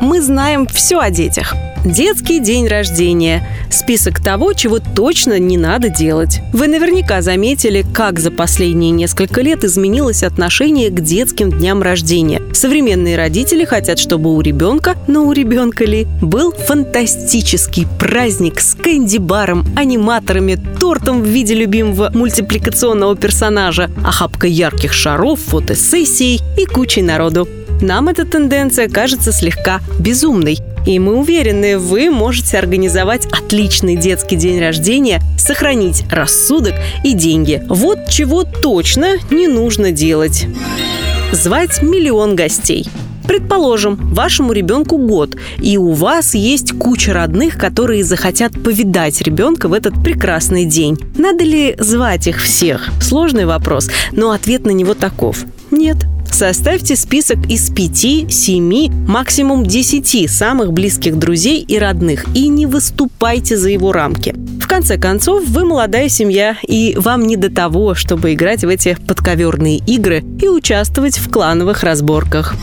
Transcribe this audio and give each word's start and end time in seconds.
Мы 0.00 0.20
знаем 0.20 0.66
все 0.66 0.98
о 0.98 1.10
детях– 1.10 1.54
Детский 1.84 2.40
день 2.40 2.66
рождения. 2.66 3.46
Список 3.70 4.18
того, 4.22 4.54
чего 4.54 4.78
точно 4.78 5.38
не 5.38 5.58
надо 5.58 5.90
делать. 5.90 6.40
Вы 6.54 6.66
наверняка 6.66 7.20
заметили, 7.20 7.84
как 7.92 8.20
за 8.20 8.30
последние 8.30 8.90
несколько 8.90 9.42
лет 9.42 9.64
изменилось 9.64 10.22
отношение 10.22 10.88
к 10.88 11.00
детским 11.00 11.50
дням 11.50 11.82
рождения. 11.82 12.40
Современные 12.54 13.18
родители 13.18 13.66
хотят, 13.66 13.98
чтобы 13.98 14.34
у 14.34 14.40
ребенка, 14.40 14.96
но 15.08 15.26
у 15.26 15.32
ребенка 15.32 15.84
ли, 15.84 16.06
был 16.22 16.52
фантастический 16.52 17.86
праздник 17.98 18.60
с 18.60 18.74
кэнди-баром, 18.74 19.66
аниматорами, 19.76 20.58
тортом 20.80 21.20
в 21.20 21.26
виде 21.26 21.54
любимого 21.54 22.10
мультипликационного 22.14 23.14
персонажа, 23.14 23.90
охапкой 24.02 24.52
ярких 24.52 24.94
шаров, 24.94 25.38
фотосессией 25.40 26.40
и 26.58 26.64
кучей 26.64 27.02
народу. 27.02 27.46
Нам 27.80 28.08
эта 28.08 28.24
тенденция 28.24 28.88
кажется 28.88 29.32
слегка 29.32 29.80
безумной. 29.98 30.58
И 30.86 30.98
мы 30.98 31.16
уверены, 31.18 31.78
вы 31.78 32.10
можете 32.10 32.58
организовать 32.58 33.26
отличный 33.26 33.96
детский 33.96 34.36
день 34.36 34.60
рождения, 34.60 35.20
сохранить 35.38 36.04
рассудок 36.10 36.74
и 37.02 37.14
деньги. 37.14 37.62
Вот 37.68 38.08
чего 38.10 38.44
точно 38.44 39.16
не 39.30 39.48
нужно 39.48 39.92
делать. 39.92 40.46
Звать 41.32 41.82
миллион 41.82 42.36
гостей. 42.36 42.86
Предположим, 43.26 43.96
вашему 44.12 44.52
ребенку 44.52 44.98
год, 44.98 45.36
и 45.58 45.78
у 45.78 45.92
вас 45.92 46.34
есть 46.34 46.72
куча 46.78 47.14
родных, 47.14 47.56
которые 47.56 48.04
захотят 48.04 48.52
повидать 48.52 49.22
ребенка 49.22 49.68
в 49.68 49.72
этот 49.72 49.94
прекрасный 50.04 50.66
день. 50.66 50.98
Надо 51.16 51.42
ли 51.42 51.74
звать 51.78 52.26
их 52.26 52.42
всех? 52.42 52.90
Сложный 53.00 53.46
вопрос, 53.46 53.88
но 54.12 54.30
ответ 54.32 54.66
на 54.66 54.70
него 54.72 54.92
таков. 54.92 55.44
Нет, 55.70 55.96
Составьте 56.34 56.96
список 56.96 57.38
из 57.48 57.70
5, 57.70 58.26
7, 58.28 59.06
максимум 59.06 59.64
10 59.64 60.28
самых 60.28 60.72
близких 60.72 61.16
друзей 61.16 61.62
и 61.62 61.78
родных 61.78 62.24
и 62.34 62.48
не 62.48 62.66
выступайте 62.66 63.56
за 63.56 63.70
его 63.70 63.92
рамки. 63.92 64.34
В 64.60 64.66
конце 64.66 64.98
концов, 64.98 65.46
вы 65.46 65.64
молодая 65.64 66.08
семья, 66.08 66.56
и 66.66 66.96
вам 66.98 67.22
не 67.22 67.36
до 67.36 67.54
того, 67.54 67.94
чтобы 67.94 68.32
играть 68.32 68.64
в 68.64 68.68
эти 68.68 68.96
подковерные 69.06 69.78
игры 69.78 70.24
и 70.42 70.48
участвовать 70.48 71.18
в 71.18 71.30
клановых 71.30 71.84
разборках. 71.84 72.56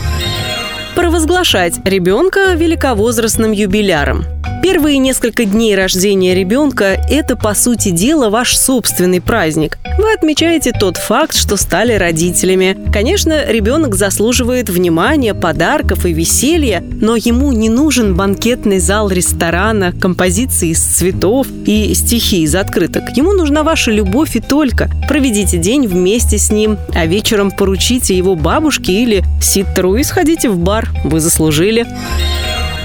Провозглашать 0.94 1.80
ребенка 1.86 2.52
великовозрастным 2.52 3.52
юбиляром– 3.52 4.26
Первые 4.62 4.98
несколько 4.98 5.44
дней 5.44 5.74
рождения 5.74 6.36
ребенка– 6.36 6.96
это, 7.10 7.34
по 7.34 7.52
сути 7.52 7.90
дела, 7.90 8.30
ваш 8.30 8.56
собственный 8.56 9.20
праздник. 9.20 9.76
Вы 9.98 10.12
отмечаете 10.14 10.70
тот 10.70 10.98
факт, 10.98 11.34
что 11.34 11.56
стали 11.56 11.94
родителями. 11.94 12.78
Конечно, 12.92 13.44
ребенок 13.50 13.96
заслуживает 13.96 14.70
внимания, 14.70 15.34
подарков 15.34 16.06
и 16.06 16.12
веселья, 16.12 16.80
но 16.80 17.16
ему 17.16 17.50
не 17.50 17.68
нужен 17.68 18.14
банкетный 18.14 18.78
зал 18.78 19.10
ресторана, 19.10 19.92
композиции 19.92 20.68
из 20.68 20.80
цветов 20.80 21.48
и 21.66 21.92
стихи 21.94 22.42
из 22.42 22.54
открыток. 22.54 23.02
Ему 23.16 23.32
нужна 23.32 23.64
ваша 23.64 23.90
любовь 23.90 24.36
и 24.36 24.40
только. 24.40 24.88
Проведите 25.08 25.58
день 25.58 25.88
вместе 25.88 26.38
с 26.38 26.52
ним, 26.52 26.78
а 26.94 27.04
вечером 27.06 27.50
поручите 27.50 28.16
его 28.16 28.36
бабушке 28.36 28.92
или 28.92 29.24
ситтеру 29.40 29.96
и 29.96 30.04
сходите 30.04 30.48
в 30.48 30.58
бар. 30.58 30.88
Вы 31.02 31.18
заслужили 31.18 31.84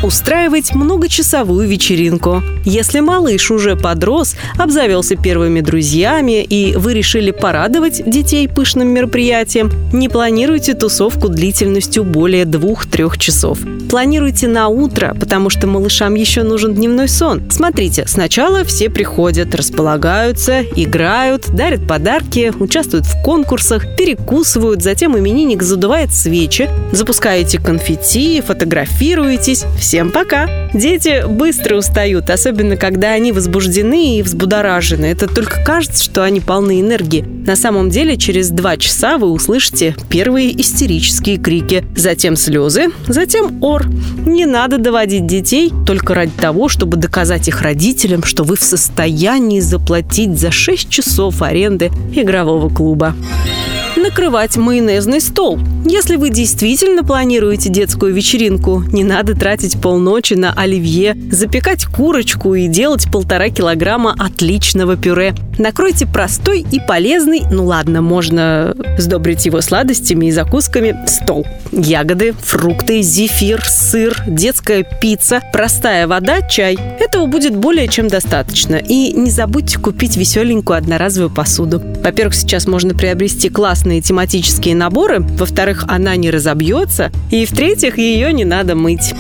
устраивать 0.04 0.74
многочасовую 0.74 1.68
вечеринку. 1.68 2.44
Если 2.64 3.00
малыш 3.00 3.52
уже 3.52 3.76
подрос, 3.76 4.36
обзавелся 4.58 5.16
первыми 5.16 5.62
друзьями 5.62 6.44
и 6.44 6.76
вы 6.76 6.94
решили 6.94 7.32
порадовать 7.32 8.08
детей 8.10 8.48
пышным 8.48 8.90
мероприятием, 8.90 9.72
не 9.94 10.10
планируйте 10.10 10.74
тусовку 10.74 11.30
длительностью 11.30 12.04
более 12.04 12.46
двух-трех 12.46 13.18
часов. 13.18 13.60
Планируйте 13.90 14.48
на 14.48 14.68
утро, 14.68 15.16
потому 15.18 15.50
что 15.50 15.66
малышам 15.66 16.16
еще 16.16 16.44
нужен 16.44 16.74
дневной 16.74 17.08
сон. 17.08 17.50
Смотрите, 17.50 18.06
сначала 18.06 18.66
все 18.66 18.90
приходят, 18.90 19.56
располагаются, 19.56 20.62
играют, 20.76 21.48
дарят 21.56 21.88
подарки, 21.88 22.52
участвуют 22.60 23.06
в 23.06 23.24
конкурсах, 23.24 23.96
перекусывают, 23.96 24.84
затем 24.84 25.18
именинник 25.18 25.64
задувает 25.64 26.14
свечи, 26.14 26.70
запускаете 26.92 27.60
конфетти, 27.60 28.42
фотографируетесь. 28.42 29.64
Всем 29.88 30.12
пока! 30.12 30.50
Дети 30.74 31.26
быстро 31.26 31.78
устают, 31.78 32.30
особенно 32.30 32.76
когда 32.76 33.12
они 33.12 33.32
возбуждены 33.32 34.18
и 34.18 34.22
взбудоражены. 34.22 35.06
Это 35.06 35.28
только 35.28 35.64
кажется, 35.64 36.04
что 36.04 36.26
они 36.26 36.42
полны 36.42 36.82
энергии. 36.82 37.22
На 37.22 37.56
самом 37.56 37.90
деле, 37.90 38.18
через 38.18 38.50
два 38.50 38.76
часа 38.76 39.18
вы 39.18 39.32
услышите 39.32 39.96
первые 40.10 40.60
истерические 40.60 41.38
крики, 41.38 41.86
затем 41.96 42.36
слезы, 42.36 42.88
затем 43.08 43.64
ор. 43.64 43.88
Не 44.26 44.46
надо 44.46 44.78
доводить 44.78 45.26
детей 45.26 45.72
только 45.86 46.14
ради 46.16 46.34
того, 46.34 46.68
чтобы 46.68 46.98
доказать 46.98 47.48
их 47.48 47.62
родителям, 47.62 48.24
что 48.24 48.44
вы 48.44 48.58
в 48.58 48.62
состоянии 48.64 49.62
заплатить 49.62 50.38
за 50.38 50.52
6 50.52 50.90
часов 50.90 51.42
аренды 51.42 51.92
игрового 52.14 52.68
клуба 52.68 53.16
накрывать 54.00 54.58
майонезный 54.58 55.22
стол. 55.22 55.60
Если 55.86 56.16
вы 56.16 56.30
действительно 56.30 57.04
планируете 57.04 57.70
детскую 57.70 58.14
вечеринку, 58.14 58.84
не 58.92 59.04
надо 59.04 59.36
тратить 59.36 59.82
полночи 59.82 60.34
на 60.34 60.54
оливье, 60.54 61.16
запекать 61.32 61.86
курочку 61.86 62.56
и 62.56 62.68
делать 62.68 63.12
полтора 63.12 63.50
килограмма 63.50 64.16
отличного 64.18 64.98
пюре. 64.98 65.34
Накройте 65.58 66.06
простой 66.06 66.66
и 66.72 66.80
полезный, 66.80 67.44
ну 67.52 67.66
ладно, 67.66 68.02
можно 68.02 68.76
сдобрить 68.98 69.46
его 69.46 69.62
сладостями 69.62 70.28
и 70.28 70.32
закусками, 70.32 70.96
стол. 71.08 71.46
Ягоды, 71.72 72.34
фрукты, 72.34 73.02
зефир, 73.02 73.64
сыр, 73.66 74.22
детская 74.28 74.84
пицца, 74.84 75.42
простая 75.52 76.08
вода, 76.08 76.42
чай. 76.42 76.78
Этого 77.08 77.26
будет 77.26 77.56
более 77.56 77.88
чем 77.88 78.10
достаточно. 78.10 78.76
И 78.76 79.14
не 79.14 79.32
забудьте 79.32 79.80
купить 79.80 80.18
веселенькую 80.18 80.78
одноразовую 80.78 81.34
посуду. 81.34 81.82
Во-первых, 82.04 82.36
сейчас 82.36 82.68
можно 82.68 82.94
приобрести 82.94 83.48
классные 83.48 84.02
тематические 84.02 84.76
наборы. 84.76 85.22
Во-вторых, 85.22 85.86
она 85.88 86.18
не 86.18 86.30
разобьется. 86.30 87.10
И 87.32 87.46
в-третьих, 87.46 87.98
ее 87.98 88.34
не 88.34 88.44
надо 88.44 88.76
мыть. 88.76 89.14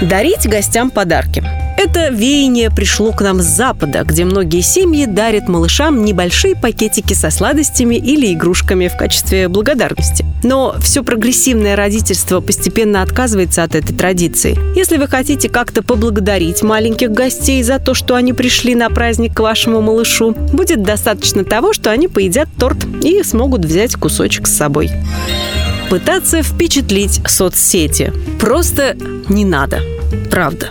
Дарить 0.00 0.48
гостям 0.48 0.90
подарки. 0.92 1.42
Это 1.76 2.08
веяние 2.08 2.70
пришло 2.70 3.12
к 3.12 3.22
нам 3.22 3.40
с 3.40 3.46
Запада, 3.46 4.02
где 4.04 4.24
многие 4.24 4.60
семьи 4.60 5.06
дарят 5.06 5.48
малышам 5.48 6.04
небольшие 6.04 6.54
пакетики 6.54 7.14
со 7.14 7.30
сладостями 7.30 7.94
или 7.94 8.32
игрушками 8.32 8.88
в 8.88 8.96
качестве 8.96 9.48
благодарности. 9.48 10.24
Но 10.42 10.76
все 10.80 11.02
прогрессивное 11.02 11.76
родительство 11.76 12.40
постепенно 12.40 13.02
отказывается 13.02 13.62
от 13.62 13.74
этой 13.74 13.94
традиции. 13.94 14.58
Если 14.76 14.96
вы 14.96 15.08
хотите 15.08 15.48
как-то 15.48 15.82
поблагодарить 15.82 16.62
маленьких 16.62 17.10
гостей 17.10 17.62
за 17.62 17.78
то, 17.78 17.94
что 17.94 18.14
они 18.14 18.32
пришли 18.32 18.74
на 18.74 18.90
праздник 18.90 19.36
к 19.36 19.40
вашему 19.40 19.80
малышу, 19.80 20.32
будет 20.52 20.82
достаточно 20.82 21.44
того, 21.44 21.72
что 21.72 21.90
они 21.90 22.08
поедят 22.08 22.48
торт 22.58 22.78
и 23.02 23.22
смогут 23.22 23.64
взять 23.64 23.94
кусочек 23.94 24.46
с 24.46 24.56
собой. 24.56 24.90
Пытаться 25.88 26.42
впечатлить 26.42 27.20
соцсети. 27.26 28.12
Просто 28.38 28.96
не 29.28 29.44
надо. 29.44 29.80
Правда. 30.30 30.70